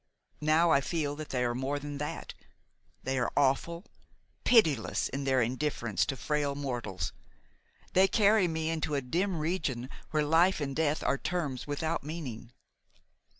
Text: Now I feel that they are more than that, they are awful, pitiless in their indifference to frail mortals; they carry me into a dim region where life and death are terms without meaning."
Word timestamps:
Now 0.41 0.71
I 0.71 0.81
feel 0.81 1.15
that 1.17 1.29
they 1.29 1.43
are 1.45 1.53
more 1.53 1.77
than 1.77 1.99
that, 1.99 2.33
they 3.03 3.19
are 3.19 3.31
awful, 3.37 3.85
pitiless 4.43 5.09
in 5.09 5.25
their 5.25 5.43
indifference 5.43 6.07
to 6.07 6.17
frail 6.17 6.55
mortals; 6.55 7.13
they 7.93 8.07
carry 8.07 8.47
me 8.47 8.71
into 8.71 8.95
a 8.95 9.01
dim 9.03 9.37
region 9.37 9.91
where 10.09 10.23
life 10.23 10.59
and 10.59 10.75
death 10.75 11.03
are 11.03 11.19
terms 11.19 11.67
without 11.67 12.03
meaning." 12.03 12.51